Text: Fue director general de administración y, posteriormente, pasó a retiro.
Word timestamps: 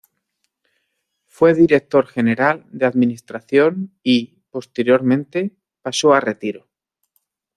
Fue 1.27 1.53
director 1.53 2.07
general 2.07 2.65
de 2.71 2.87
administración 2.87 3.93
y, 4.01 4.39
posteriormente, 4.49 5.55
pasó 5.83 6.15
a 6.15 6.19
retiro. 6.19 6.67